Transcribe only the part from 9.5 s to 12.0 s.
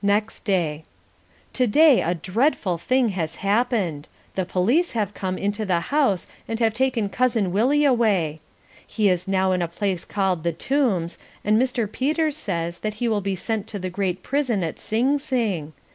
in a place called The Tombs, and Mr.